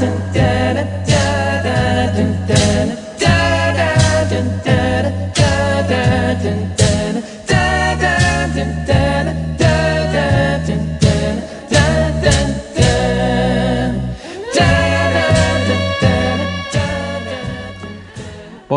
[0.00, 0.47] to do.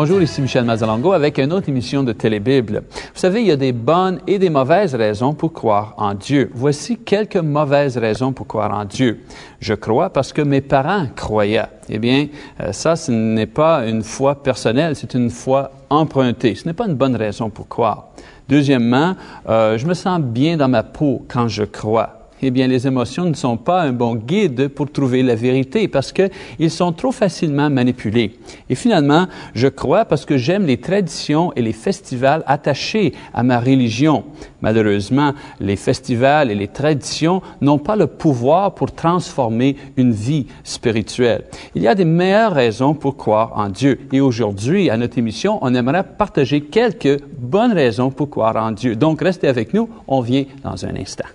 [0.04, 2.82] Bonjour, ici Michel Mazalango avec une autre émission de Télébible.
[2.90, 6.50] Vous savez, il y a des bonnes et des mauvaises raisons pour croire en Dieu.
[6.54, 9.20] Voici quelques mauvaises raisons pour croire en Dieu.
[9.60, 11.68] Je crois parce que mes parents croyaient.
[11.88, 12.26] Eh bien,
[12.60, 16.56] euh, ça, ce n'est pas une foi personnelle, c'est une foi empruntée.
[16.56, 18.08] Ce n'est pas une bonne raison pour croire.
[18.48, 19.14] Deuxièmement,
[19.48, 23.24] euh, je me sens bien dans ma peau quand je crois eh bien, les émotions
[23.24, 27.70] ne sont pas un bon guide pour trouver la vérité parce qu'ils sont trop facilement
[27.70, 28.36] manipulés.
[28.68, 33.60] Et finalement, je crois parce que j'aime les traditions et les festivals attachés à ma
[33.60, 34.24] religion.
[34.60, 41.44] Malheureusement, les festivals et les traditions n'ont pas le pouvoir pour transformer une vie spirituelle.
[41.76, 44.00] Il y a des meilleures raisons pour croire en Dieu.
[44.12, 48.96] Et aujourd'hui, à notre émission, on aimerait partager quelques bonnes raisons pour croire en Dieu.
[48.96, 49.88] Donc, restez avec nous.
[50.08, 51.26] On vient dans un instant.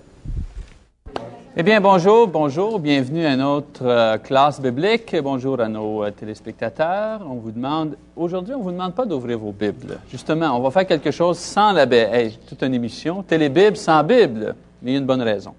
[1.59, 5.15] Eh bien, bonjour, bonjour, bienvenue à notre euh, classe biblique.
[5.23, 7.21] Bonjour à nos euh, téléspectateurs.
[7.27, 9.97] On vous demande, aujourd'hui, on vous demande pas d'ouvrir vos Bibles.
[10.07, 12.13] Justement, on va faire quelque chose sans la Bible.
[12.13, 14.53] Hey, toute une émission, Télébible sans Bible.
[14.83, 15.55] Mais il y a une bonne raison.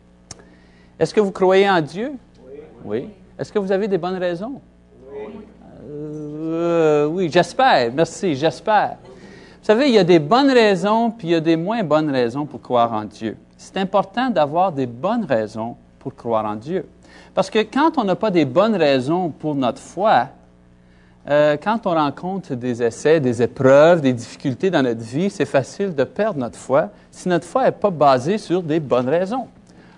[1.01, 2.13] Est-ce que vous croyez en Dieu?
[2.47, 2.61] Oui.
[2.85, 3.09] Oui.
[3.37, 4.61] Est-ce que vous avez des bonnes raisons?
[5.13, 5.33] Oui.
[5.91, 7.93] Euh, oui, j'espère.
[7.93, 8.99] Merci, j'espère.
[9.03, 12.11] Vous savez, il y a des bonnes raisons, puis il y a des moins bonnes
[12.11, 13.37] raisons pour croire en Dieu.
[13.57, 15.75] C'est important d'avoir des bonnes raisons
[16.09, 16.87] pour croire en Dieu.
[17.35, 20.29] Parce que quand on n'a pas des bonnes raisons pour notre foi,
[21.29, 25.95] euh, quand on rencontre des essais, des épreuves, des difficultés dans notre vie, c'est facile
[25.95, 29.49] de perdre notre foi si notre foi n'est pas basée sur des bonnes raisons.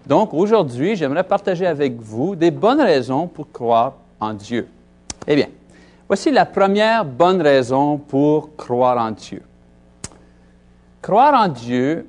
[0.06, 4.66] Donc aujourd'hui, j'aimerais partager avec vous des bonnes raisons pour croire en Dieu.
[5.28, 5.46] Eh bien,
[6.08, 9.42] voici la première bonne raison pour croire en Dieu.
[11.00, 12.06] Croire en Dieu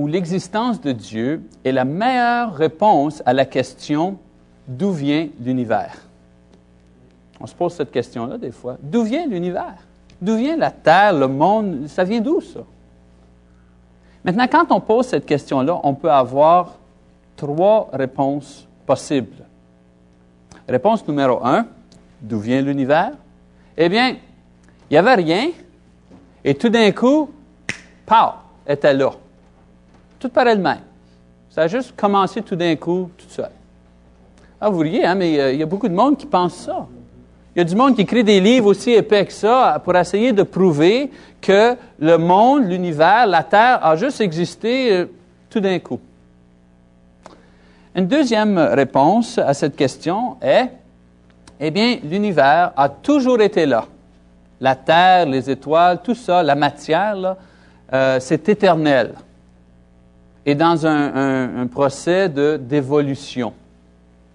[0.00, 4.16] où l'existence de Dieu est la meilleure réponse à la question
[4.66, 5.94] d'où vient l'univers?
[7.38, 8.78] On se pose cette question-là des fois.
[8.82, 9.76] D'où vient l'univers?
[10.18, 11.86] D'où vient la Terre, le monde?
[11.86, 12.60] Ça vient d'où ça?
[14.24, 16.76] Maintenant, quand on pose cette question-là, on peut avoir
[17.36, 19.44] trois réponses possibles.
[20.66, 21.66] Réponse numéro un,
[22.22, 23.12] d'où vient l'univers?
[23.76, 24.16] Eh bien,
[24.88, 25.48] il n'y avait rien,
[26.42, 27.28] et tout d'un coup,
[28.06, 28.32] pow,
[28.66, 29.10] était là
[30.20, 30.80] tout paraît le même.
[31.48, 33.50] Ça a juste commencé tout d'un coup, tout seul.
[34.60, 36.86] Ah, vous riez, hein, mais il y, a beaucoup de monde qui pense ça.
[37.56, 40.32] Il y a du monde qui écrit des livres aussi épais que ça pour essayer
[40.32, 41.10] de prouver
[41.40, 45.06] que le monde, l'univers, la Terre a juste existé euh,
[45.48, 45.98] tout d'un coup.
[47.96, 50.68] Une deuxième réponse à cette question est,
[51.58, 53.86] eh bien, l'univers a toujours été là.
[54.60, 57.36] La Terre, les étoiles, tout ça, la matière,
[57.92, 59.14] euh, c'est éternel
[60.46, 63.52] et dans un, procès d'évolution.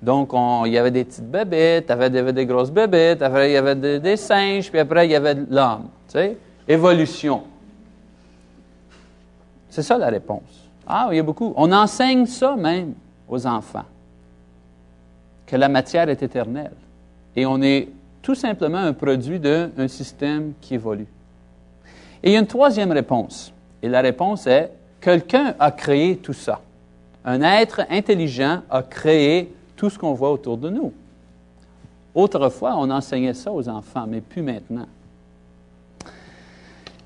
[0.01, 0.31] Donc,
[0.65, 3.57] il y avait des petites bébêtes, il y avait des, grosses bébêtes, après il y
[3.57, 5.89] avait des, singes, puis après il y avait l'homme.
[6.07, 6.37] Tu sais?
[6.67, 7.43] Évolution.
[9.69, 10.69] C'est ça la réponse.
[10.87, 11.53] Ah, il y a beaucoup.
[11.57, 12.93] On enseigne ça même
[13.27, 13.85] aux enfants,
[15.47, 16.71] que la matière est éternelle.
[17.35, 17.89] Et on est
[18.21, 21.07] tout simplement un produit d'un système qui évolue.
[22.23, 23.53] Et il y a une troisième réponse.
[23.81, 24.71] Et la réponse est
[25.05, 26.59] Quelqu'un a créé tout ça.
[27.23, 30.91] Un être intelligent a créé tout ce qu'on voit autour de nous.
[32.15, 34.87] Autrefois, on enseignait ça aux enfants, mais plus maintenant.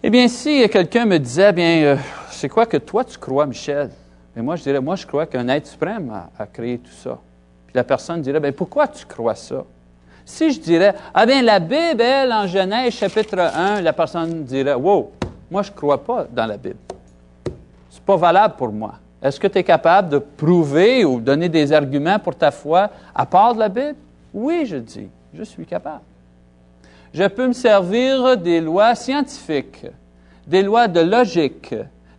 [0.02, 1.96] Eh bien, si quelqu'un me disait, bien, euh,
[2.32, 3.90] c'est quoi que toi tu crois, Michel?
[4.34, 7.20] Et moi, je dirais, moi, je crois qu'un être suprême a, créé tout ça.
[7.68, 9.66] Puis la personne dirait, bien, pourquoi tu crois ça?
[10.24, 14.76] Si je dirais, ah bien, la Bible, elle, en Genèse, chapitre 1, la personne dirait,
[14.76, 15.12] wow,
[15.52, 16.78] moi, je ne crois pas dans la Bible
[18.10, 18.96] pas valable pour moi.
[19.22, 23.24] Est-ce que tu es capable de prouver ou donner des arguments pour ta foi à
[23.24, 23.98] part de la Bible?
[24.34, 26.02] Oui, je dis, je suis capable.
[27.14, 29.86] Je peux me servir des lois scientifiques,
[30.48, 31.76] des lois de logique,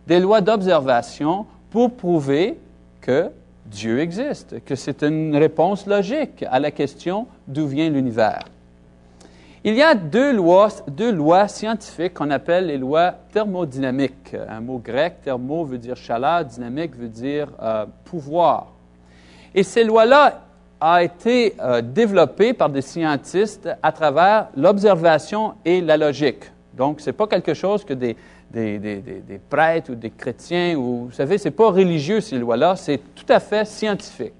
[0.07, 2.57] des lois d'observation pour prouver
[3.01, 3.29] que
[3.65, 8.45] Dieu existe, que c'est une réponse logique à la question d'où vient l'univers.
[9.63, 14.35] Il y a deux lois, deux lois scientifiques qu'on appelle les lois thermodynamiques.
[14.49, 18.73] Un mot grec, thermo veut dire chaleur, dynamique veut dire euh, pouvoir.
[19.53, 20.41] Et ces lois-là
[20.81, 26.51] ont été euh, développées par des scientistes à travers l'observation et la logique.
[26.73, 28.15] Donc, ce n'est pas quelque chose que des,
[28.49, 32.39] des, des, des, prêtres ou des chrétiens, ou, vous savez, ce n'est pas religieux ces
[32.39, 34.33] lois-là, c'est tout à fait scientifique.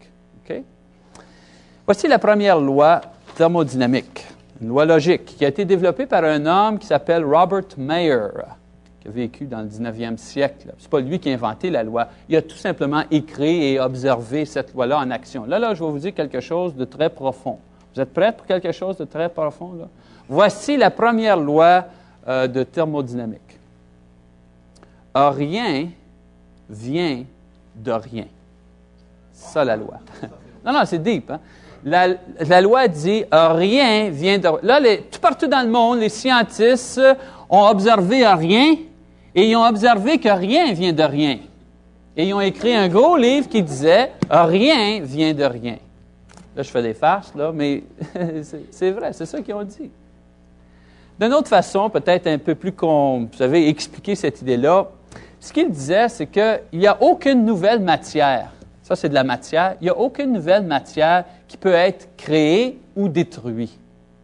[1.85, 3.01] Voici la première loi
[3.35, 4.25] thermodynamique,
[4.61, 8.27] une loi logique qui a été développée par un homme qui s'appelle Robert Mayer,
[8.99, 10.67] qui a vécu dans le 19e siècle.
[10.77, 12.07] Ce n'est pas lui qui a inventé la loi.
[12.29, 15.45] Il a tout simplement écrit et observé cette loi-là en action.
[15.45, 17.57] Là, là, je vais vous dire quelque chose de très profond.
[17.95, 19.89] Vous êtes prêts pour quelque chose de très profond?
[20.29, 21.85] Voici la première loi
[22.27, 23.41] euh, de thermodynamique.
[25.15, 25.89] Rien
[26.69, 27.25] vient
[27.75, 28.27] de rien.
[29.33, 29.95] Ça, la loi.
[30.65, 31.31] non, non, c'est deep.
[31.31, 31.39] Hein?
[31.83, 34.47] La, loi dit rien vient de.
[34.65, 34.79] Là,
[35.11, 36.99] tout partout dans le monde, les scientifiques
[37.49, 38.75] ont observé rien
[39.33, 41.39] et ils ont observé que rien vient de rien.
[42.15, 45.77] Et ils ont écrit un gros livre qui disait Rien vient de rien.
[46.55, 47.83] Là, je fais des farces, là, mais
[48.71, 49.89] c'est vrai, c'est ça qu'ils ont dit.
[51.19, 54.87] D'une autre façon, peut-être un peu plus, vous savez, expliquer cette idée-là,
[55.39, 58.51] ce qu'il disait, c'est qu'il n'y a aucune nouvelle matière.
[58.83, 59.75] Ça, c'est de la matière.
[59.79, 63.77] Il n'y a aucune nouvelle matière qui peut être créée ou détruite.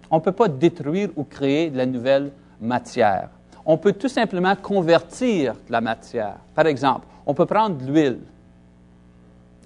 [0.09, 2.31] On ne peut pas détruire ou créer de la nouvelle
[2.61, 3.27] matière.
[3.65, 6.37] On peut tout simplement convertir la matière.
[6.55, 8.19] Par exemple, on peut prendre de l'huile.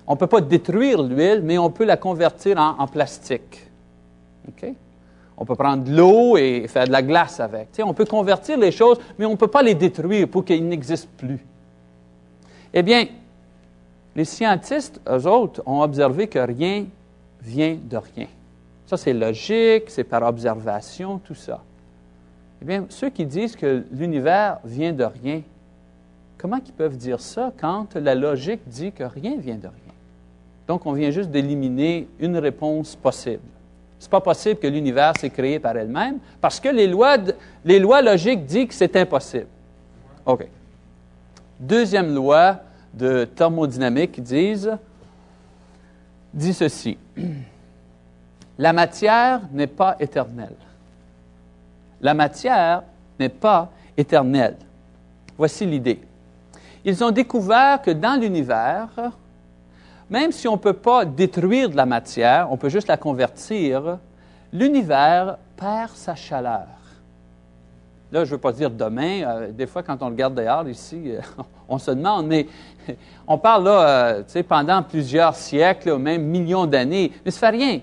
[0.07, 3.69] On ne peut pas détruire l'huile, mais on peut la convertir en, plastique.
[5.37, 7.67] On peut prendre de l'eau et faire de la glace avec.
[7.85, 11.11] on peut convertir les choses, mais on ne peut pas les détruire pour qu'ils n'existent
[11.15, 11.45] plus.
[12.73, 13.05] Eh bien,
[14.15, 16.85] les scientifiques, eux autres, ont observé que rien
[17.41, 18.27] vient de rien.
[18.85, 21.61] Ça, c'est logique, c'est par observation, tout ça.
[22.61, 25.41] Eh bien, ceux qui disent que l'univers vient de rien,
[26.37, 29.93] comment ils peuvent dire ça quand la logique dit que rien vient de rien?
[30.67, 33.41] Donc, on vient juste d'éliminer une réponse possible.
[33.97, 37.17] Ce n'est pas possible que l'univers s'est créé par elle-même parce que les lois,
[37.63, 39.47] les lois logiques disent que c'est impossible.
[40.25, 40.47] OK.
[41.59, 42.59] Deuxième loi
[42.93, 44.77] de thermodynamique disent,
[46.33, 46.97] dit ceci.
[48.57, 50.55] La matière n'est pas éternelle.
[52.01, 52.83] La matière
[53.19, 54.57] n'est pas éternelle.
[55.37, 56.01] Voici l'idée.
[56.83, 58.89] Ils ont découvert que dans l'univers,
[60.09, 63.97] même si on ne peut pas détruire de la matière, on peut juste la convertir,
[64.51, 66.67] l'univers perd sa chaleur.
[68.11, 69.21] Là, je ne veux pas dire demain.
[69.23, 71.21] Euh, des fois, quand on regarde dehors ici, euh,
[71.69, 72.45] on se demande, mais
[73.27, 77.51] on parle là, euh, tu sais, pendant plusieurs siècles, ou même millions d'années, mais ça
[77.51, 77.79] ne fait rien.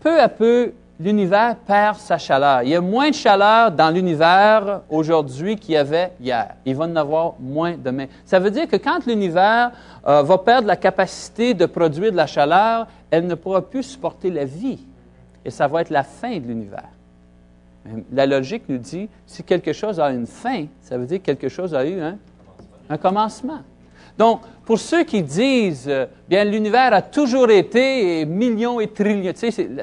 [0.00, 2.62] Peu à peu, l'univers perd sa chaleur.
[2.62, 6.56] Il y a moins de chaleur dans l'univers aujourd'hui qu'il y avait hier.
[6.66, 8.04] Il va en avoir moins demain.
[8.26, 9.72] Ça veut dire que quand l'univers
[10.04, 14.44] va perdre la capacité de produire de la chaleur, elle ne pourra plus supporter la
[14.44, 14.86] vie.
[15.44, 16.90] Et ça va être la fin de l'univers.
[18.12, 21.48] La logique nous dit, si quelque chose a une fin, ça veut dire que quelque
[21.48, 23.60] chose a eu un commencement.
[24.16, 29.32] Donc, pour ceux qui disent, euh, bien, l'univers a toujours été millions et trillions,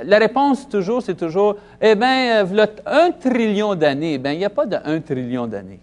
[0.06, 4.18] la réponse toujours, c'est toujours, eh bien, euh, un trillion d'années.
[4.18, 5.81] Bien, il n'y a pas de un trillion d'années.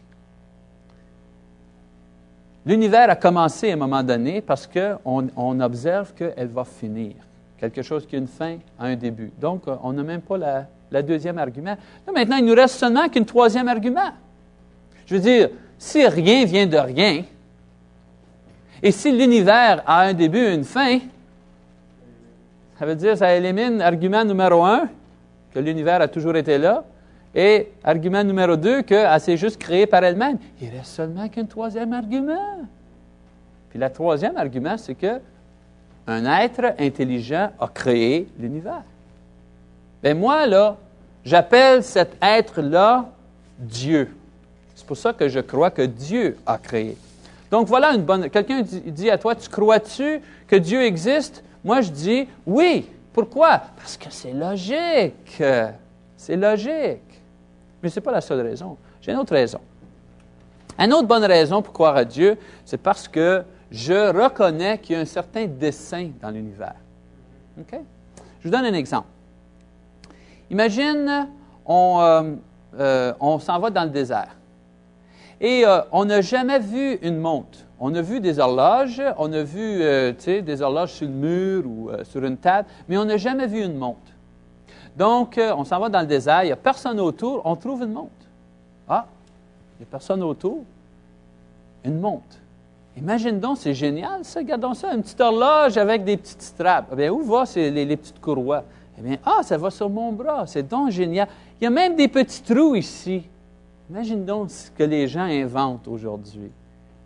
[2.65, 7.15] L'univers a commencé à un moment donné parce qu'on on observe qu'elle va finir.
[7.59, 9.31] Quelque chose qui a une fin a un début.
[9.39, 11.77] Donc, euh, on n'a même pas la, la deuxième argument.
[12.13, 14.11] maintenant, il nous reste seulement qu'une troisième argument.
[15.07, 15.49] Je veux dire,
[15.79, 17.25] si rien vient de rien,
[18.83, 20.99] et si l'univers a un début et une fin,
[22.79, 24.89] ça veut dire ça élimine argument numéro un,
[25.53, 26.85] que l'univers a toujours été là,
[27.35, 30.39] et argument numéro deux, qu'elle s'est juste créée par elle-même.
[30.61, 32.61] Il reste seulement qu'un troisième argument.
[33.71, 35.21] Puis le troisième argument, c'est que
[36.07, 38.83] un être intelligent a créé l'univers.
[40.03, 40.77] Ben, moi, là,
[41.25, 43.11] j'appelle cet être-là
[43.59, 44.15] Dieu.
[44.75, 46.97] C'est pour ça que je crois que Dieu a créé.
[47.51, 48.31] Donc voilà une bonne.
[48.31, 51.43] Quelqu'un dit, à toi, tu crois-tu que Dieu existe?
[51.65, 52.89] Moi, je dis oui.
[53.13, 53.63] Pourquoi?
[53.77, 55.43] Parce que c'est logique.
[56.17, 57.03] C'est logique.
[57.83, 58.77] Mais ce n'est pas la seule raison.
[59.01, 59.61] J'ai une autre raison.
[60.79, 64.99] Une autre bonne raison pour croire à Dieu, c'est parce que je reconnais qu'il y
[64.99, 66.77] a un certain dessein dans l'univers.
[67.57, 67.79] Je
[68.45, 69.09] vous donne un exemple.
[70.51, 71.29] Imagine,
[71.67, 72.23] on, euh,
[72.79, 74.37] euh, on s'en va dans le désert.
[75.41, 77.59] Et euh, on n'a jamais vu une montre.
[77.81, 79.79] On a vu des horloges, on a vu
[80.25, 83.77] des horloges sur le mur ou sur une table, mais on n'a jamais vu une
[83.77, 84.01] montre.
[84.97, 87.93] Donc, on s'en va dans le désert, il n'y a personne autour, on trouve une
[87.93, 88.11] montre.
[88.89, 89.07] Ah,
[89.77, 90.65] il n'y a personne autour,
[91.85, 92.37] une montre.
[92.99, 94.41] Imagine donc, c'est génial, ça.
[94.41, 96.89] Regardons ça, une petite horloge avec des petites straps.
[96.93, 98.65] Eh bien, où vont les, petites courroies?
[98.99, 101.29] Eh bien, ah, ça va sur mon bras, c'est donc génial.
[101.61, 103.23] Il y a même des petits trous ici.
[103.91, 106.51] Imagine donc ce que les gens inventent aujourd'hui.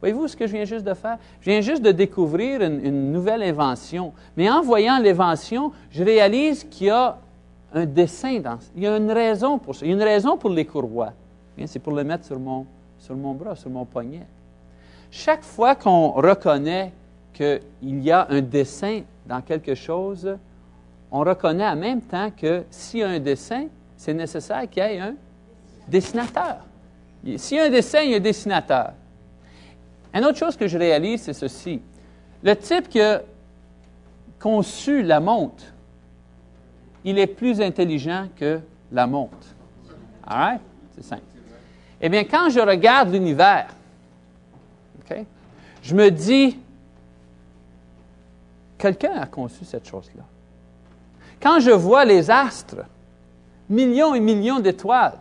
[0.01, 1.19] Voyez-vous ce que je viens juste de faire?
[1.41, 4.13] Je viens juste de découvrir une, nouvelle invention.
[4.37, 7.19] Mais en voyant l'invention, je réalise qu'il y a
[7.73, 9.87] un dessin dans Il y a une raison pour ça.
[9.87, 11.13] Il y a une raison pour les courroies.
[11.67, 12.67] C'est pour le mettre sur mon,
[12.99, 14.27] sur mon bras, sur mon poignet.
[15.11, 16.91] Chaque fois qu'on reconnaît
[17.33, 20.37] qu'il y a un dessin dans quelque chose,
[21.13, 23.67] on reconnaît en même temps que s'il y a un dessin,
[23.97, 25.15] c'est nécessaire qu'il y ait un
[25.87, 26.65] dessinateur.
[27.37, 28.95] S'il y a un dessin, il y a un dessinateur.
[30.15, 31.81] Une autre chose que je réalise, c'est ceci.
[32.43, 33.23] Le type qui a
[34.41, 35.65] conçu la montre,
[37.05, 39.47] il est plus intelligent que la montre.
[40.27, 40.61] All right?
[40.97, 41.23] C'est simple.
[42.01, 43.69] Eh bien, quand je regarde l'univers,
[45.83, 46.57] je me dis,
[48.79, 50.23] quelqu'un a conçu cette chose-là.
[51.43, 52.85] Quand je vois les astres,
[53.69, 55.19] millions et millions d'étoiles,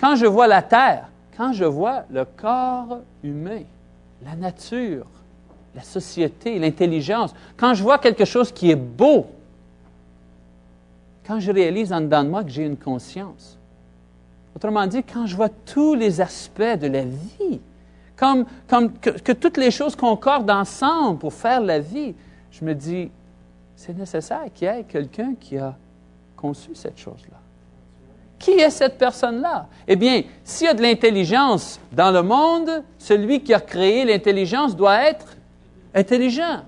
[0.00, 3.62] quand je vois la Terre, quand je vois le corps humain,
[4.24, 5.06] la nature,
[5.74, 9.26] la société, l'intelligence, quand je vois quelque chose qui est beau,
[11.26, 13.58] quand je réalise en dedans de moi que j'ai une conscience.
[14.56, 17.60] Autrement dit, quand je vois tous les aspects de la vie,
[18.16, 18.46] comme,
[19.00, 22.14] que toutes les choses concordent ensemble pour faire la vie,
[22.50, 23.10] je me dis,
[23.84, 25.74] c'est nécessaire qu'il y ait quelqu'un qui a
[26.36, 27.36] conçu cette chose-là.
[28.38, 29.66] Qui est cette personne-là?
[29.88, 34.76] Eh bien, s'il y a de l'intelligence dans le monde, celui qui a créé l'intelligence
[34.76, 35.36] doit être
[35.92, 36.60] intelligent.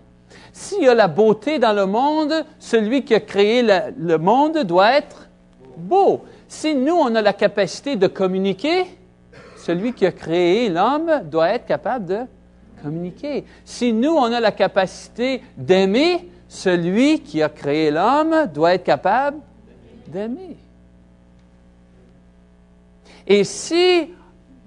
[0.53, 4.97] S'il y a la beauté dans le monde, celui qui a créé le, monde doit
[4.97, 5.29] être
[5.77, 6.25] beau.
[6.49, 8.87] Si nous, on a la capacité de communiquer,
[9.57, 12.19] celui qui a créé l'homme doit être capable de
[12.83, 13.45] communiquer.
[13.65, 19.39] Si nous, on a la capacité d'aimer, celui qui a créé l'homme doit être capable
[20.07, 20.57] d'aimer.
[23.27, 24.11] Et si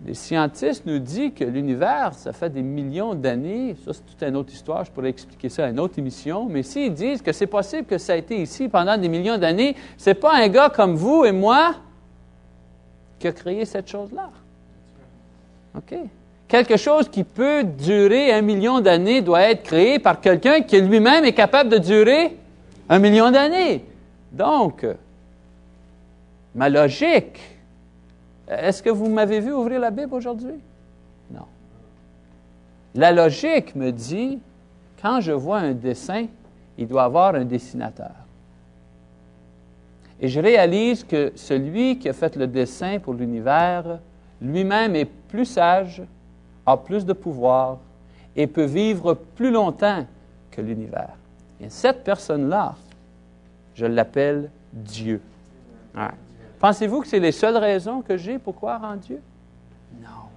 [0.06, 4.36] les scientistes nous disent que l'univers, ça fait des millions d'années, ça c'est toute une
[4.36, 7.48] autre histoire, je pourrais expliquer ça à une autre émission, mais s'ils disent que c'est
[7.48, 10.96] possible que ça a été ici pendant des millions d'années, c'est pas un gars comme
[10.96, 11.76] vous et moi
[13.18, 14.30] qui a créé cette chose-là.
[15.76, 15.96] OK?
[16.48, 21.26] Quelque chose qui peut durer un million d'années doit être créé par quelqu'un qui lui-même
[21.26, 22.38] est capable de durer
[22.88, 23.84] un million d'années.
[24.32, 24.86] Donc,
[26.56, 27.40] ma logique,
[28.48, 30.56] est-ce que vous m'avez vu ouvrir la Bible aujourd'hui?
[31.32, 31.46] Non.
[32.96, 34.40] La logique me dit,
[35.02, 36.28] quand je vois un dessin,
[36.78, 38.12] il doit avoir un dessinateur.
[40.22, 44.00] Et je réalise que celui qui a fait le dessin pour l'univers,
[44.42, 46.02] lui-même est plus sage,
[46.68, 47.78] a plus de pouvoir
[48.36, 50.06] et peut vivre plus longtemps
[50.52, 51.16] que l'univers.
[51.60, 52.76] Et cette personne-là,
[53.74, 55.22] je l'appelle Dieu.
[56.60, 59.22] Pensez-vous que c'est les seules raisons que j'ai pour croire en Dieu?
[60.02, 60.28] Non.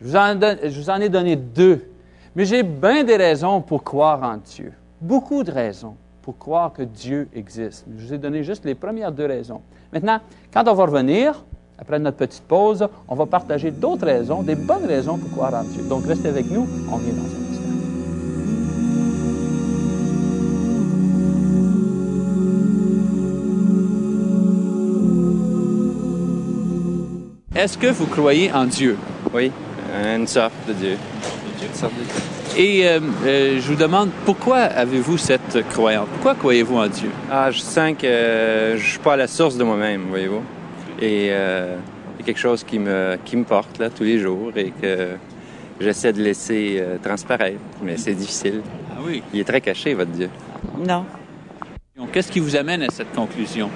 [0.00, 1.90] Je vous, en je vous en ai donné deux,
[2.34, 4.72] mais j'ai bien des raisons pour croire en Dieu.
[5.00, 7.84] Beaucoup de raisons pour croire que Dieu existe.
[7.98, 9.60] Je vous ai donné juste les premières deux raisons.
[9.92, 10.20] Maintenant,
[10.52, 11.44] quand on va revenir,
[11.78, 15.64] après notre petite pause, on va partager d'autres raisons, des bonnes raisons pour croire en
[15.64, 15.82] Dieu.
[15.88, 17.62] Donc, restez avec nous, on vient dans un instant.
[27.54, 28.96] Est-ce que vous croyez en Dieu?
[29.34, 29.52] Oui,
[29.92, 30.96] une sorte de Dieu.
[32.56, 36.06] Et euh, euh, je vous demande, pourquoi avez-vous cette croyance?
[36.12, 37.10] Pourquoi croyez-vous en Dieu?
[37.30, 40.42] Ah, je sens que je suis pas à la source de moi-même, voyez-vous.
[41.02, 41.78] Et euh,
[42.16, 45.16] c'est quelque chose qui me, qui me porte là, tous les jours et que
[45.80, 47.58] j'essaie de laisser euh, transparaître.
[47.82, 48.62] Mais c'est difficile.
[48.92, 49.20] Ah oui?
[49.34, 50.30] Il est très caché, votre Dieu.
[50.78, 51.04] Non.
[52.12, 53.68] Qu'est-ce qui vous amène à cette conclusion?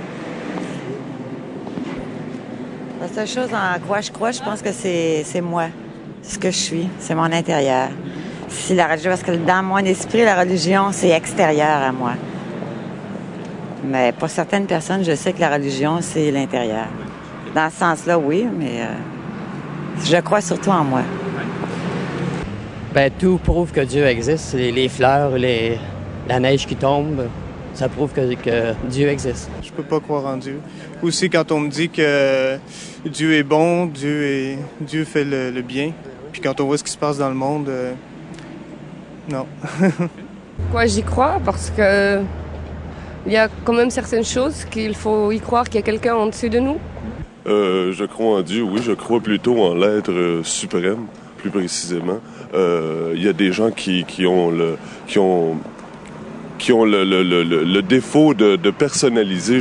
[3.00, 5.66] La seule chose en quoi je crois, je pense que c'est, c'est moi.
[6.22, 6.88] C'est ce que je suis.
[7.00, 7.88] C'est mon intérieur.
[8.48, 12.12] Si la religion, parce que dans mon esprit, la religion, c'est extérieur à moi.
[13.84, 16.86] Mais pour certaines personnes, je sais que la religion, c'est l'intérieur.
[17.56, 18.92] Dans ce sens-là, oui, mais euh,
[20.04, 21.00] je crois surtout en moi.
[22.92, 24.52] Ben, tout prouve que Dieu existe.
[24.52, 25.78] Les, les fleurs, les,
[26.28, 27.22] la neige qui tombe,
[27.72, 29.48] ça prouve que, que, Dieu existe.
[29.62, 30.60] Je peux pas croire en Dieu.
[31.02, 32.58] Aussi, quand on me dit que
[33.06, 35.92] Dieu est bon, Dieu, est, Dieu fait le, le bien,
[36.32, 37.94] puis quand on voit ce qui se passe dans le monde, euh,
[39.30, 39.46] non.
[40.72, 41.40] Quoi, j'y crois?
[41.42, 42.20] Parce que
[43.24, 46.16] il y a quand même certaines choses qu'il faut y croire qu'il y a quelqu'un
[46.16, 46.76] en dessus de nous.
[47.46, 51.06] Euh, je crois en Dieu, oui, je crois plutôt en l'être suprême,
[51.38, 52.18] plus précisément.
[52.54, 54.76] Euh, il y a des gens qui, ont le,
[57.82, 59.58] défaut de, personnaliser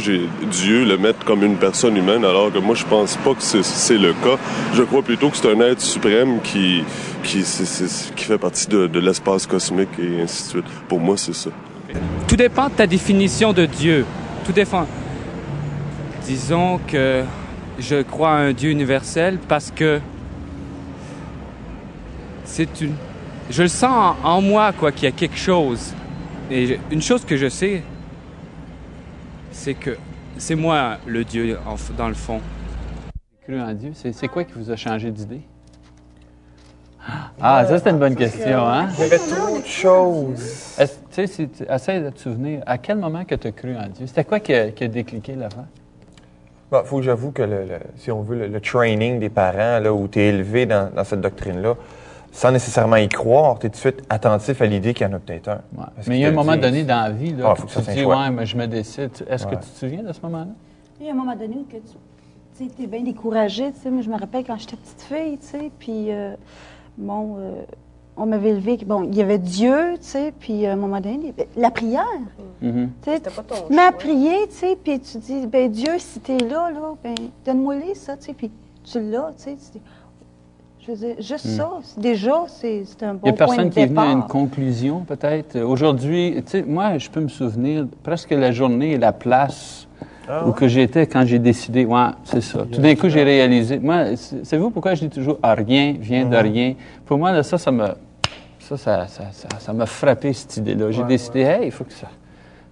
[0.52, 3.98] Dieu, le mettre comme une personne humaine, alors que moi je pense pas que c'est
[3.98, 4.40] le cas.
[4.74, 6.84] Je crois plutôt que c'est un être suprême qui,
[7.24, 7.44] qui,
[8.16, 10.66] qui fait partie de, de l'espace cosmique et ainsi de suite.
[10.88, 11.52] Pour moi, c'est ça.
[12.28, 14.06] Tout dépend de ta définition de Dieu.
[14.44, 14.88] Tout dépend.
[16.26, 17.24] Disons que
[17.80, 20.00] je crois à un Dieu universel parce que
[22.44, 22.94] c'est une.
[23.50, 25.94] Je le sens en, en moi, quoi, qu'il y a quelque chose.
[26.50, 27.84] Et je- une chose que je sais,
[29.52, 29.98] c'est que
[30.38, 32.40] c'est moi le Dieu, en dans le fond.
[33.44, 35.42] Cru en Dieu, c'est c'est quoi qui vous a changé d'idée?
[37.40, 38.88] Ah, ça, c'était une bonne question, hein?
[38.98, 40.76] Il y avait trop de choses.
[40.80, 43.76] Est-ce- Tu sais, si essaies de te souvenir, à quel moment que tu as cru
[43.78, 44.08] en Dieu?
[44.08, 45.68] C'était quoi qui a, qui a décliqué l'avant?
[46.72, 49.80] Il faut que j'avoue que, le, le- si on veut, le, le training des parents,
[49.80, 51.76] là, où tu es élevé dans, dans cette doctrine-là,
[52.32, 55.14] sans nécessairement y croire, tu es tout de suite attentif à l'idée qu'il y en
[55.14, 55.62] a peut-être un.
[55.78, 55.86] Ouais.
[56.08, 57.74] Mais il y a un moment donné dans la vie, là, Ah, que faut que
[57.74, 59.12] tu te dis, ouais, mais je me décide.
[59.30, 59.52] Est-ce Ouais.
[59.52, 60.48] que tu te souviens de ce moment-là?
[61.00, 63.72] Il y a un moment donné où que tu tu es bien découragée.
[63.74, 63.90] tu sais.
[63.92, 66.34] Moi, je me rappelle quand j'étais petite fille, tu sais, puis euh,
[66.98, 67.62] bon, euh,
[68.18, 71.34] on m'avait élevé, bon, il y avait Dieu, tu sais, puis à un moment donné,
[71.38, 72.04] il la prière.
[72.62, 72.90] Mhm.
[73.02, 75.92] Tu sais, C'était pas ton mets à prier, tu sais, puis tu dis, ben Dieu,
[75.98, 78.52] si t'es là, là, ben donne-moi les ça, tu sais, puis
[78.84, 79.58] tu l'as, tu sais.
[80.80, 83.70] Je veux dire, juste ça, c'est- déjà, c'est un Il bon n'y a point personne
[83.70, 85.56] de qui est venu à une conclusion, peut-être?
[85.56, 89.88] Euh, Aujourd'hui, tu sais, moi, je peux me souvenir presque la journée et la place
[90.28, 91.86] Ah où que j'étais quand j'ai décidé.
[91.86, 92.66] Ouais, c'est ça.
[92.72, 93.80] Tout d'un coup, j'ai réalisé.
[93.80, 96.30] Moi, c'est- savez-vous pourquoi je dis toujours ah, rien vient Mhm.
[96.32, 96.74] de rien?
[97.06, 97.88] Pour moi, là, ça, ça me.
[98.68, 100.90] Ça, ça, ça, ça, ça m'a frappé, cette idée-là.
[100.92, 102.08] J'ai Ouais, décidé, hey, il faut que ça,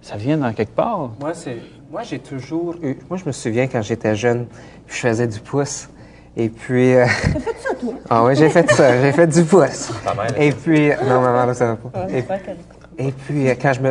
[0.02, 1.10] ça vienne dans quelque part.
[1.20, 1.58] Moi, c'est,
[1.90, 2.98] moi, j'ai toujours eu.
[3.08, 4.46] Moi, je me souviens quand j'étais jeune,
[4.88, 5.88] je faisais du pouce.
[6.36, 6.94] Et puis.
[6.96, 7.94] euh, T'as fait ça, toi?
[8.10, 9.00] ah oui, j'ai fait ça.
[9.00, 9.92] J'ai fait du pouce.
[10.04, 10.88] Ta mère, Et puis.
[11.06, 12.06] Non, maman, là, ça va pas.
[12.10, 12.24] Et,
[13.08, 13.90] et puis, euh, quand je me.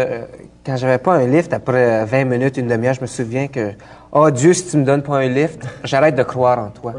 [0.65, 3.72] Quand j'avais pas un lift, après euh, 20 minutes, une demi-heure, je me souviens que,
[4.13, 6.93] oh Dieu, si tu me donnes pas un lift, j'arrête de croire en toi.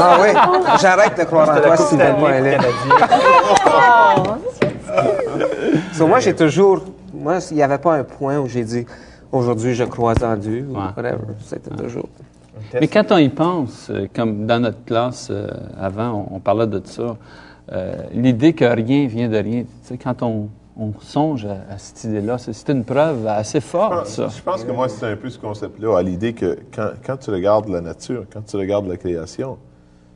[0.00, 0.28] Ah oui,
[0.80, 2.66] j'arrête de croire en toi si tu me donnes pas un lift.
[5.92, 6.84] So, moi, j'ai toujours.
[7.12, 8.86] Moi, il n'y avait pas un point où j'ai dit
[9.32, 10.80] aujourd'hui, je crois en Dieu ou Ouais.
[10.96, 11.18] whatever.
[11.44, 12.08] C'était toujours.
[12.80, 15.46] Mais quand on y pense, euh, comme dans notre classe euh,
[15.80, 17.16] avant, on, on parlait de ça,
[17.72, 21.78] euh, l'idée que rien vient de rien, tu sais, quand on, on songe à, à
[21.78, 24.28] cette idée-là, c'est une preuve assez forte, ça.
[24.28, 27.30] Je pense que moi, c'est un peu ce concept-là, à l'idée que quand, quand tu
[27.30, 29.56] regardes la nature, quand tu regardes la création,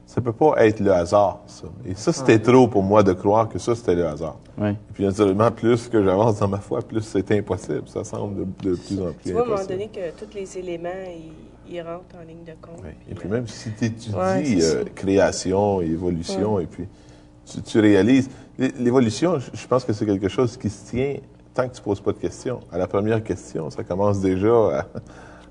[0.04, 1.66] ça peut pas être le hasard, ça.
[1.86, 4.36] Et ça, c'était trop pour moi de croire que ça, c'était le hasard.
[4.58, 4.70] Oui.
[4.70, 7.84] Et puis, naturellement, plus que j'avance dans ma foi, plus c'est impossible.
[7.86, 10.34] Ça semble de, de plus en plus Tu vois, à un moment donné, que tous
[10.34, 12.82] les éléments, ils, ils rentrent en ligne de compte.
[12.82, 12.90] Oui.
[13.08, 16.86] Et puis, euh, même si tu étudies Ouais, euh, création, évolution, et puis
[17.46, 18.28] tu, tu réalises...
[18.60, 21.14] l'é- L'évolution, je- pense que c'est quelque chose qui se tient
[21.54, 22.60] tant que tu poses pas de questions.
[22.72, 24.48] À la première question, ça commence déjà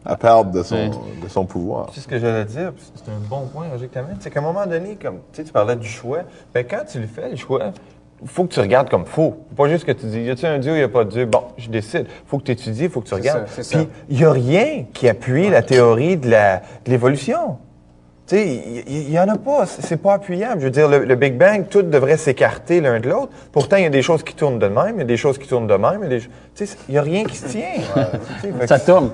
[0.06, 0.92] à, à perdre de son, Ouais.
[1.22, 1.90] de son pouvoir.
[1.94, 4.16] C'est ce que j'allais dire, c'est un bon point, Roger, que.
[4.22, 6.20] C'est qu'à un moment donné, comme tu sais, tu parlais du choix,
[6.54, 7.74] ben quand tu le fais, le choix,
[8.22, 9.36] il faut que tu regardes comme faux.
[9.58, 11.26] Pas juste que tu dis, y a-t-il un Dieu ou y a pas de Dieu?
[11.26, 12.06] Bon, je décide.
[12.26, 13.48] faut que tu étudies, il faut que tu regardes.
[13.48, 13.78] ça.
[13.80, 16.30] Puis il y a rien qui appuie la théorie de
[16.88, 17.58] l'évolution.
[18.30, 19.66] Tu sais, il y, en a pas.
[19.66, 20.60] C'est pas appuyable.
[20.60, 23.30] Je veux dire, le, le Big Bang, tout devrait s'écarter l'un de l'autre.
[23.52, 25.40] Pourtant, il y a des choses qui tournent de même, il y a des choses
[25.40, 27.24] qui tournent de même, il y a des ch- Tu sais, il y a rien
[27.24, 27.62] qui se tient.
[28.42, 29.10] Fait que Ça tourne.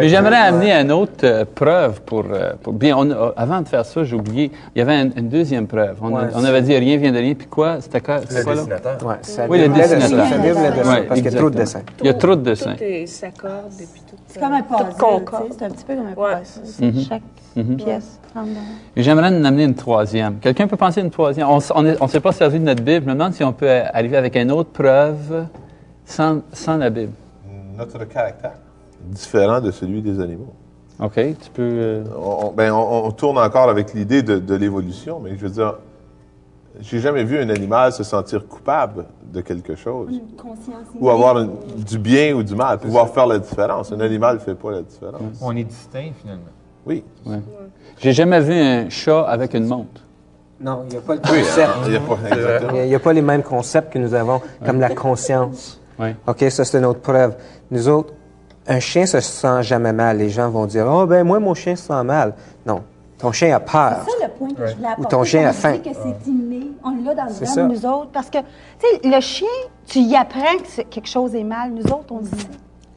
[0.00, 2.96] Mais j'aimerais amener une autre euh, preuve pour, euh, pour- bien.
[2.96, 4.50] on avant de faire ça, j'ai oublié.
[4.74, 5.96] Il y avait une, une deuxième preuve.
[6.00, 7.34] On, a- Ouais, on avait dit rien vient de rien.
[7.34, 7.76] Puis quoi?
[7.80, 8.60] C'était quoi, Le quoi là?
[8.60, 8.98] dessinateur.
[9.06, 10.26] Ouais, ça Oui, le dessinateur.
[10.28, 11.82] Ça dessin, parce qu'il y a trop de dessins.
[12.00, 12.74] Il y a trop de dessins.
[12.76, 14.16] Tout est- s'accorde et puis tout.
[14.26, 14.62] C'est comme un
[14.96, 15.46] concorde.
[15.58, 16.42] c'est un petit peu comme un Ouais.
[16.80, 17.00] Mhm.
[17.00, 17.22] Chaque
[17.56, 17.76] Mhm.
[17.76, 18.20] pièce
[18.96, 20.36] J'aimerais en amener une troisième.
[20.38, 21.48] Quelqu'un peut penser à une troisième.
[21.48, 21.58] On
[22.00, 23.04] on s'est pas servi de notre Bible.
[23.04, 25.46] Je me demande si on peut arriver avec une autre preuve
[26.04, 27.12] sans, sans la Bible.
[27.76, 28.52] Notre caractère.
[29.04, 30.52] Différent de celui des animaux.
[31.00, 31.14] OK?
[31.14, 31.62] Tu peux...
[31.62, 35.46] euh, On, on- ben, on, on tourne encore avec l'idée de, de l'évolution, mais je
[35.46, 35.74] veux dire,
[36.80, 40.08] j'ai jamais vu un animal se sentir coupable de quelque chose.
[40.36, 40.86] conscience.
[41.00, 43.92] Ou avoir une- du bien ou du mal, pouvoir faire la différence.
[43.92, 45.38] Un animal ne fait pas la différence.
[45.42, 46.44] On est distinct, finalement.
[46.86, 47.04] Oui.
[47.98, 50.02] J'ai jamais vu un chat avec une montre.
[50.60, 51.68] Non, il n'y a pas le Oui, concept.
[51.86, 52.72] il y a pas- exactement.
[52.82, 55.80] Il n'y a, pas les mêmes concepts que nous avons, comme la conscience.
[55.98, 56.08] Oui.
[56.26, 57.36] OK, ça, c'est une autre preuve.
[57.70, 58.12] Nous autres,
[58.66, 60.18] un chien se sent jamais mal.
[60.18, 62.34] Les gens vont dire, oh, ben, moi, mon chien se sent mal.
[62.66, 62.82] Non.
[63.18, 63.98] Ton chien a peur.
[64.04, 65.02] C'est ça le point que je voulais apporter.
[65.02, 65.78] Ou ton chien a faim.
[65.78, 67.30] que c'est inné, on l'a dans le
[67.68, 68.10] de nous autres.
[68.12, 68.44] Parce que, tu
[69.02, 69.48] sais, le chien,
[69.86, 71.72] tu y apprends que quelque chose est mal.
[71.72, 72.48] Nous autres, on le sait.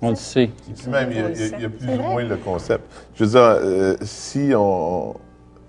[0.02, 0.50] On le sait.
[0.76, 2.84] Puis même, il y a, il y plus ou moins le concept.
[3.16, 5.14] Je veux dire, euh, si on,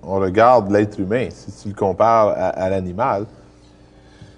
[0.02, 3.26] on regarde l'être humain, si tu le compares à, à l'animal,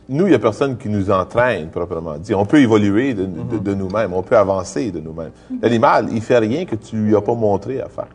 [0.06, 2.34] nous, il n'y a personne qui nous entraîne, proprement dit.
[2.34, 5.30] On peut évoluer de, de- de nous-mêmes, on peut avancer de nous-mêmes.
[5.62, 8.08] L'animal, il fait rien que tu lui as pas montré à faire.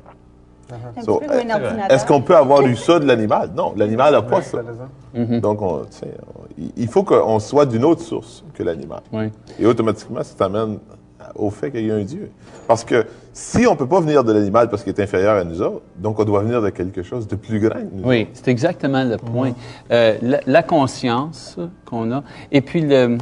[1.03, 1.91] So, euh, ordinateur.
[1.91, 3.49] Est-ce qu'on peut avoir eu ça de l'animal?
[3.55, 4.59] Non, l'animal n'a pas ça.
[5.13, 5.39] Mhm.
[5.39, 5.81] Donc, on-
[6.77, 9.01] il- faut qu'on soit d'une autre source que l'animal.
[9.11, 9.29] Oui.
[9.59, 10.77] Et automatiquement, ça t'amène
[11.35, 12.31] au fait qu'il y a un Dieu.
[12.67, 15.61] Parce que si on peut pas venir de l'animal parce qu'il est inférieur à nous
[15.61, 18.47] autres, donc on doit venir de quelque chose de plus grand que nous Oui, c'est
[18.47, 19.51] exactement le point.
[19.91, 23.17] Euh, la, la conscience qu'on a, et puis le,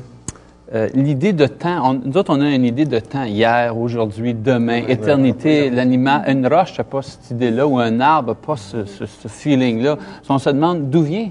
[0.73, 1.89] euh, l'idée de temps.
[1.91, 5.69] On, nous autres, on a une idée de temps hier, aujourd'hui, demain, éternité.
[5.69, 9.27] L'animal, une roche n'a pas cette idée-là, ou un arbre n'a pas ce, ce- ce
[9.27, 9.97] feeling-là.
[10.30, 11.30] On se demande d'où vient.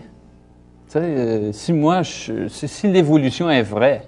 [0.95, 4.03] Euh, si moi, je- si, si l'évolution est vraie,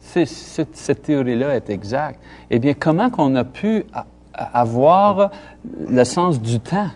[0.00, 2.20] si cette, cette théorie-là est exacte,
[2.50, 5.30] eh bien, comment qu'on a pu a- a- avoir
[5.88, 6.88] le sens du temps?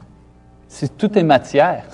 [0.70, 1.85] Si tout est matière.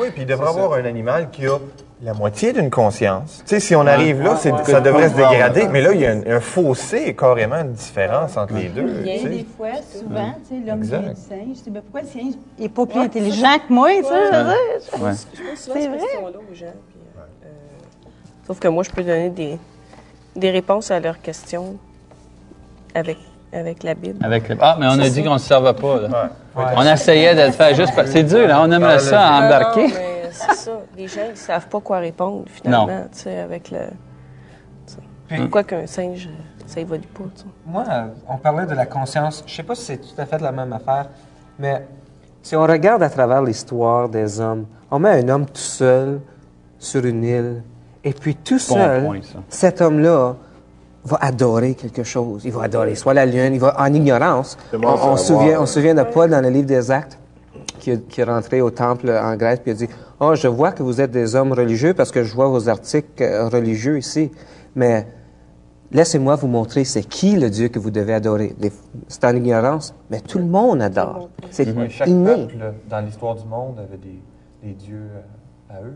[0.00, 1.58] Oui, puis il devrait avoir un animal qui a
[2.02, 3.38] la moitié d'une conscience.
[3.46, 6.10] Tu sais, si on arrive là, ça devrait se dégrader, mais là, il y a
[6.10, 9.00] un, un fossé, carrément, de différence entre les deux.
[9.04, 11.56] Il y a des fois, souvent, tu sais, l'homme vient du singe.
[11.56, 14.10] Je dis, ben, pourquoi le singe n'est pas plus intelligent que moi, tu sais?
[15.54, 15.98] C'est cette vrai.
[15.98, 16.66] question-là aux gens.
[16.88, 17.00] puis,
[17.44, 17.48] euh,
[18.46, 19.58] sauf que moi, je peux donner des,
[20.36, 21.76] des réponses à leurs questions
[22.94, 23.16] avec,
[23.54, 24.22] avec la Bible.
[24.22, 26.00] Avec le- Ah, mais on a dit qu'on ne se servait pas.
[26.00, 26.30] là.
[26.54, 26.62] Ouais.
[26.76, 27.94] On essayait de le faire juste.
[27.96, 28.60] parce- C'est dur, là.
[28.60, 29.86] On aimerait ça Non, embarquer.
[30.36, 30.78] C'est ça.
[30.96, 33.78] Les gens, ils savent pas quoi répondre, finalement, tu sais, avec le...
[35.28, 36.28] Puis- Pourquoi qu'un singe,
[36.66, 37.46] ça évolue pas, tu sais?
[37.66, 39.42] Moi, euh, on parlait de la conscience.
[39.46, 41.08] Je sais pas si c'est tout à fait la même affaire,
[41.58, 41.84] mais
[42.42, 46.20] si on regarde à travers l'histoire des hommes, on met un homme tout seul
[46.78, 47.62] sur une île,
[48.04, 50.36] et puis tout seul, point, cet homme-là
[51.04, 52.44] va adorer quelque chose.
[52.44, 54.56] Il va adorer soit la lune, il va en ignorance.
[54.80, 57.18] On, se souvient, on se souvient de Paul dans le livre des Actes,
[57.86, 60.48] qui, est- qui est rentré au temple en Grèce, puis il a dit Oh, je
[60.48, 63.96] vois que vous êtes des hommes religieux parce que je vois vos articles euh, religieux
[63.98, 64.32] ici,
[64.74, 65.06] mais
[65.92, 68.56] laissez-moi vous montrer c'est qui le Dieu que vous devez adorer.
[69.06, 71.28] C'est en ignorance, mais tout le monde adore.
[71.50, 72.34] C'est Oui, chaque inné.
[72.48, 72.56] peuple,
[72.90, 74.20] dans l'histoire du monde, avait des,
[74.64, 75.06] des dieux
[75.70, 75.94] euh, à eux.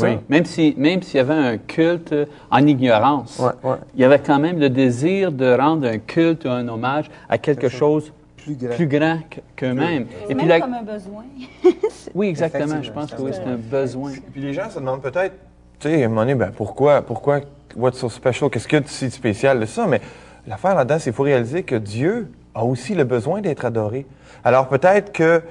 [0.00, 0.18] Oui.
[0.30, 3.76] Même si, même s'il y avait un culte euh, en ignorance, Ouais, ouais.
[3.94, 7.36] il y avait quand même le désir de rendre un culte ou un hommage à
[7.36, 8.10] quelque chose
[8.46, 8.74] Plus grand.
[8.76, 10.06] plus grand que- qu'eux-mêmes.
[10.26, 11.24] C'est Et puis, la- comme un besoin.
[12.14, 12.80] oui, exactement.
[12.82, 14.12] Je pense que oui, c'est un besoin.
[14.32, 15.34] Puis les gens se demandent peut-être,
[15.80, 17.40] tu sais, à un moment donné, ben, pourquoi, pourquoi,
[17.76, 19.86] what's so special, qu'est-ce qu'il y a de si spécial de ça?
[19.86, 20.00] Mais
[20.46, 24.06] l'affaire là-dedans, c'est qu'il faut réaliser que Dieu a aussi le besoin d'être adoré.
[24.44, 25.42] Alors peut-être que,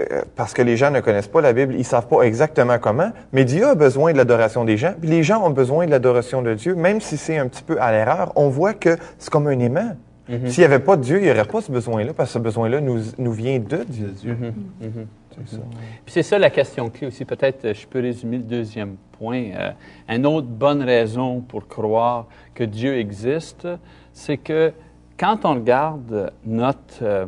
[0.00, 3.12] euh, parce que les gens ne connaissent pas la Bible, ils savent pas exactement comment,
[3.32, 6.40] mais Dieu a besoin de l'adoration des gens, puis les gens ont besoin de l'adoration
[6.42, 9.46] de Dieu, même si c'est un petit peu à l'erreur, on voit que c'est comme
[9.46, 9.94] un aimant.
[10.28, 12.80] S'il n'y avait pas Dieu, il n'y aurait pas ce besoin-là, parce que ce besoin-là
[12.80, 14.14] nous, nous vient de Dieu.
[14.16, 15.62] C'est ça.
[16.04, 17.24] Puis c'est ça la question clé aussi.
[17.24, 19.44] Peut-être euh, je peux résumer le deuxième point.
[19.54, 19.70] Euh,
[20.08, 23.68] une autre bonne raison pour croire que Dieu existe,
[24.12, 24.72] c'est que
[25.18, 27.26] quand on regarde notre euh,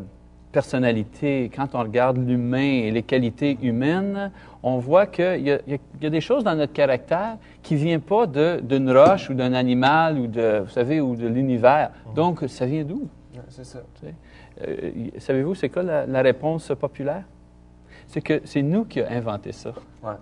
[0.52, 4.30] personnalité, quand on regarde l'humain et les qualités humaines,
[4.62, 8.26] on voit qu'il y, y a- des choses dans notre caractère qui ne viennent pas
[8.26, 11.90] d'une roche ou d'un animal ou de, vous savez, ou de l'univers.
[12.14, 13.08] Donc, ça vient d'où?
[13.48, 13.80] C'est ça.
[14.66, 17.24] Euh, Savez-vous, c'est quoi la, la réponse populaire?
[18.12, 19.72] C'est que c'est nous qui avons inventé ça.
[20.04, 20.12] Ouais.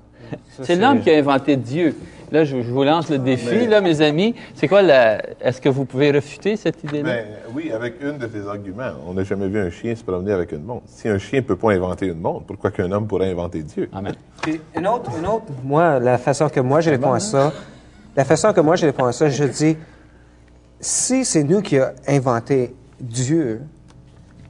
[0.63, 1.97] C'est l'homme qui a inventé Dieu.
[2.31, 4.37] Là, je, je vous lance le défi, là, mes amis.
[4.55, 5.21] C'est quoi la.
[5.41, 7.03] Est-ce que vous pouvez refuter cette idée-là?
[7.03, 8.93] Ben, oui, avec une de tes arguments.
[9.09, 10.85] On n'a jamais vu un chien se promener avec une montre.
[10.87, 13.89] Si un chien ne peut pas inventer une montre, pourquoi qu'un homme pourrait inventer Dieu?
[13.93, 14.15] Amen.
[14.43, 17.53] Puis une autre, une autre, moi, la façon que moi je réponds à ça,
[18.15, 19.77] la façon que moi je réponds à ça, je dis,
[20.79, 23.63] si c'est nous qui avons inventé Dieu,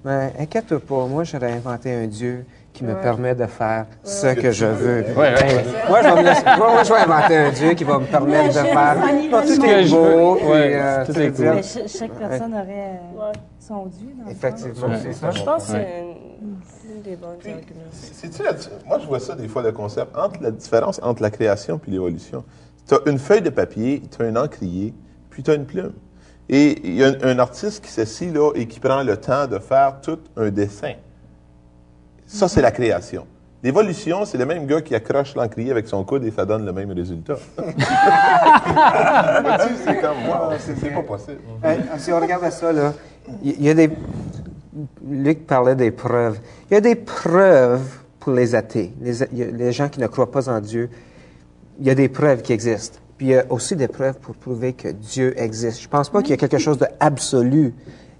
[0.04, 2.44] ben, inquiète-toi pas, moi j'aurais inventé un Dieu
[2.80, 5.02] qui me permet de faire ce que je veux.
[5.14, 5.34] Ouais, ouais.
[5.34, 7.98] Ben, moi, je vais me laisser- moi, moi, je vais inventer un Dieu qui va
[7.98, 8.96] me permettre de faire
[9.42, 10.36] tout ce est que je beau, veux.
[10.38, 11.62] puis, Ouais, euh, tout est veux cool.
[11.88, 14.08] chaque personne aurait euh, son Dieu.
[14.24, 14.30] Dans.
[14.30, 14.96] Effectivement, Ouais.
[15.02, 15.30] c'est ça.
[15.30, 15.86] Je pense que Ouais.
[15.86, 17.90] c'est une, une des bonnes arguments.
[17.92, 18.52] C'est-tu la-
[18.86, 21.92] Moi, je vois ça des fois, le concept, entre la différence entre la création puis
[21.92, 22.44] l'évolution.
[22.88, 24.94] Tu as une feuille de papier, tu as un encrier,
[25.28, 25.92] puis tu as une plume.
[26.48, 29.46] Et il y a un, un artiste qui s'assied là et qui prend le temps
[29.46, 30.94] de faire tout un dessin.
[32.30, 33.26] Ça, c'est la création.
[33.62, 36.72] L'évolution, c'est le même gars qui accroche l'encrier avec son coude et ça donne le
[36.72, 37.34] même résultat.
[40.58, 42.94] C'est si on regarde ça, là,
[43.42, 43.90] il a des.
[45.06, 46.38] Luc parlait des preuves.
[46.70, 50.60] Il y a des preuves pour les athées, les, gens qui ne croient pas en
[50.60, 50.88] Dieu.
[51.80, 52.98] Il y a des preuves qui existent.
[53.18, 55.82] Puis il y a aussi des preuves pour prouver que Dieu existe.
[55.82, 57.74] Je pense pas qu'il y a quelque chose d'absolu,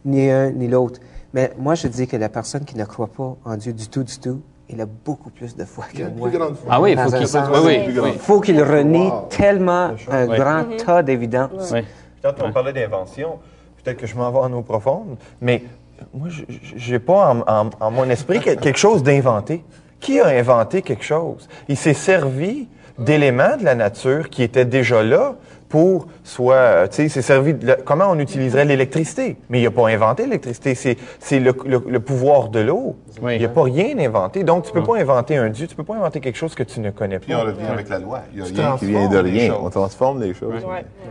[0.05, 1.01] ni un ni l'autre.
[1.33, 4.03] Mais moi, je dis que la personne qui ne croit pas en Dieu du tout,
[4.03, 6.29] du tout, il a beaucoup plus de foi que moi.
[6.69, 7.27] Ah oui, il faut qu'il.
[7.29, 7.49] sens.
[7.65, 8.11] Oui, oui.
[8.15, 10.37] Il faut qu'il renie tellement un Oui.
[10.37, 11.71] grand tas d'évidence.
[11.73, 11.81] Oui.
[12.23, 13.39] Quand on parlait d'invention,
[13.83, 15.63] peut-être que je m'en vais en eau profonde, mais
[16.15, 19.65] moi, je n'ai pas en, en- en mon esprit que- quelque chose d'inventé.
[20.01, 21.47] Qui a inventé quelque chose?
[21.69, 25.35] Il s'est servi d'éléments de la nature qui étaient déjà là
[25.71, 29.39] pour soit, euh, tu sais, c'est servi de comment on utiliserait l'électricité?
[29.49, 32.97] Mais il n'a pas inventé l'électricité, c'est, c'est le, le- le pouvoir de l'eau.
[33.23, 34.43] Il n'a pas rien inventé.
[34.45, 36.81] Donc, tu peux pas inventer un Dieu, tu peux pas inventer quelque chose que tu
[36.81, 37.25] ne connais pas.
[37.25, 38.21] Puis on revient avec la loi.
[38.35, 39.55] Il y a Tu rien qui vient de rien.
[39.63, 40.63] On transforme les choses.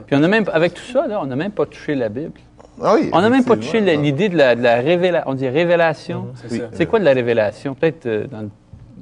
[0.06, 2.34] Puis on a même, avec tout ça, là, on n'a même pas touché la Bible.
[2.82, 5.30] Ah oui, on n'a même pas touché la- l'idée de la, de la révélation.
[5.32, 6.28] On dit révélation.
[6.36, 6.64] c'est ça.
[6.74, 7.76] C'est quoi de la révélation?
[7.76, 8.46] Peut-être euh, dans le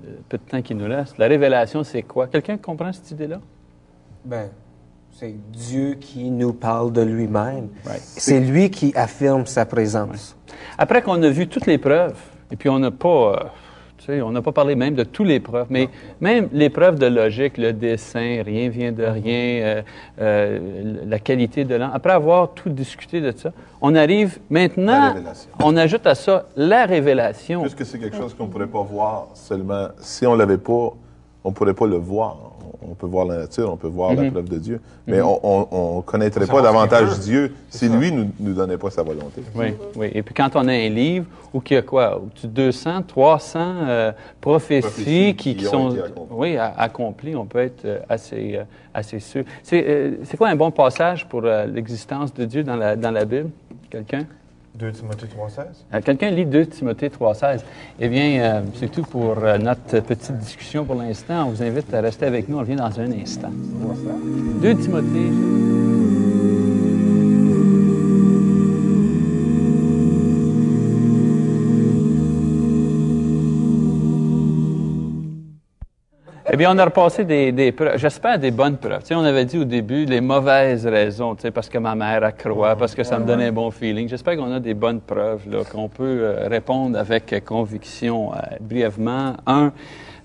[0.08, 1.18] euh, peu de temps qui nous reste.
[1.18, 2.28] La révélation, c'est quoi?
[2.28, 3.38] Quelqu'un comprend cette idée-là?
[4.26, 4.50] Ben,
[5.20, 7.70] c'est Dieu qui nous parle de lui-même.
[7.98, 10.36] C'est lui qui affirme sa présence.
[10.78, 12.20] Après qu'on a vu toutes les preuves,
[12.52, 13.36] et puis on n'a pas, euh,
[13.98, 15.90] tu sais, on n'a pas parlé même de toutes les preuves, mais
[16.22, 19.82] même les preuves de logique, le dessin, rien vient de rien, euh,
[20.22, 20.60] euh,
[21.08, 21.90] la qualité de l'an.
[21.96, 25.50] Après avoir tout discuté de ça, on arrive La maintenant, révélation.
[25.64, 27.62] on ajoute à ça la révélation.
[27.62, 29.88] Puisque c'est quelque chose qu'on ne pourrait pas voir seulement.
[29.98, 30.94] Si on ne l'avait pas,
[31.44, 32.57] on ne pourrait pas le voir.
[32.82, 34.32] On peut voir la nature, on peut voir la Mhm.
[34.32, 34.82] preuve de Dieu.
[35.08, 35.26] Mais Mhm.
[35.44, 37.20] on ne connaîtrait pas davantage.
[37.20, 39.42] Dieu si lui ne nous, nous donnait pas sa volonté.
[39.56, 40.12] Oui, oui.
[40.14, 43.02] Et puis quand on a un livre où il y a quoi, au-dessus de 200,
[43.08, 44.12] 300 euh,
[44.42, 46.36] prophéties, Prophéties qui, qui qui ont sont accomplies.
[46.38, 48.64] oui, accomplies, on peut être euh, assez, euh,
[48.94, 49.44] assez sûr.
[49.64, 53.12] C'est euh, c'est quoi un bon passage pour euh, l'existence de Dieu dans la, dans
[53.12, 53.50] la Bible?
[53.90, 54.26] Quelqu'un?
[54.76, 55.62] 2 Timothée 3,16.
[55.94, 57.62] Euh, Quelqu'un lit 2 Timothée 3,16.
[58.00, 61.48] Eh bien, euh, c'est tout pour euh, notre petite discussion pour l'instant.
[61.48, 62.58] On vous invite à rester avec nous.
[62.58, 63.52] On revient dans un instant.
[64.62, 65.97] 2 Timothée.
[76.58, 79.02] Eh bien, on a repassé des, des preuves, j'espère des bonnes preuves.
[79.02, 81.94] Tu sais, on avait dit au début les mauvaises raisons, tu sais, parce que ma
[81.94, 84.10] mère a croit, parce que ça me donnait un bon feeling.
[84.10, 88.34] J'espère qu'on a des bonnes preuves, là, qu'on peut euh, répondre avec conviction.
[88.34, 89.72] euh, brièvement, un,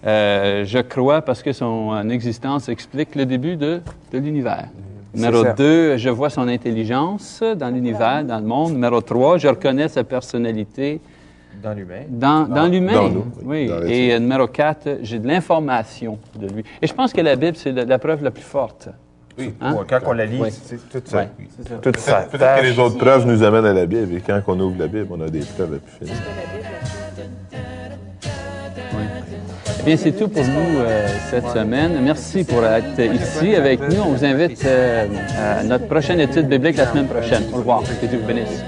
[0.07, 4.68] euh, je crois parce que son euh, existence explique le début de, de l'univers.
[5.14, 8.73] Numéro deux, je vois son intelligence dans l'univers, dans le monde.
[8.73, 10.99] Numéro trois, je reconnais sa personnalité
[11.62, 12.03] Dans l'humain.
[12.09, 12.92] dans, dans l'humain.
[12.94, 13.68] dans nous, oui.
[13.68, 16.64] dans Et euh, numéro 4, j'ai de l'information de lui.
[16.81, 18.88] Et je pense que la Bible, c'est la, la preuve la plus forte.
[19.38, 19.75] Oui, Hein?
[19.75, 20.51] ouais, quand on la lit, Oui.
[20.51, 21.18] c'est tout ça.
[21.18, 21.29] Ouais.
[21.81, 24.14] Toute sa Peut-être peut-être que les autres preuves nous amènent à la Bible.
[24.16, 26.22] Et quand on ouvre la Bible, on a des preuves à plus finir.
[29.81, 31.92] Eh bien, c'est tout pour nous euh, cette semaine.
[32.03, 34.01] Merci pour être ici avec nous.
[34.01, 35.07] On vous invite euh,
[35.38, 37.44] à notre prochaine étude biblique la semaine prochaine.
[37.53, 37.83] Au revoir.
[38.01, 38.62] Que Dieu vous bénisse.